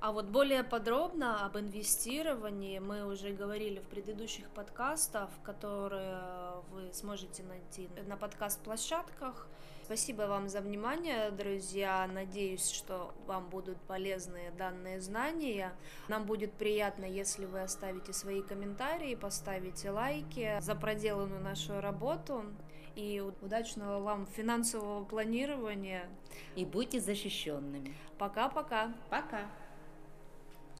А 0.00 0.12
вот 0.12 0.26
более 0.26 0.64
подробно 0.64 1.44
об 1.44 1.58
инвестировании 1.58 2.78
мы 2.78 3.04
уже 3.04 3.32
говорили 3.32 3.80
в 3.80 3.88
предыдущих 3.88 4.48
подкастах, 4.48 5.28
которые 5.42 6.62
вы 6.70 6.90
сможете 6.94 7.42
найти 7.42 7.90
на 8.06 8.16
подкаст-площадках. 8.16 9.46
Спасибо 9.90 10.22
вам 10.28 10.48
за 10.48 10.60
внимание, 10.60 11.32
друзья. 11.32 12.08
Надеюсь, 12.14 12.70
что 12.70 13.12
вам 13.26 13.50
будут 13.50 13.76
полезны 13.88 14.52
данные 14.56 15.00
знания. 15.00 15.72
Нам 16.06 16.26
будет 16.26 16.52
приятно, 16.52 17.04
если 17.04 17.44
вы 17.44 17.60
оставите 17.62 18.12
свои 18.12 18.40
комментарии, 18.40 19.16
поставите 19.16 19.90
лайки 19.90 20.60
за 20.60 20.76
проделанную 20.76 21.42
нашу 21.42 21.80
работу. 21.80 22.44
И 22.94 23.20
удачного 23.40 23.98
вам 23.98 24.28
финансового 24.28 25.02
планирования. 25.04 26.08
И 26.54 26.64
будьте 26.64 27.00
защищенными. 27.00 27.92
Пока-пока. 28.16 28.94
Пока. 29.10 29.26
-пока. 29.26 29.40
Пока. 29.40 29.69